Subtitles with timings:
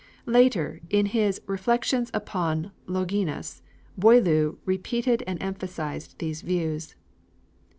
[0.25, 3.61] Later, in his 'Reflections upon Longinus,'
[3.95, 6.95] Boileau repeated and emphasized these views.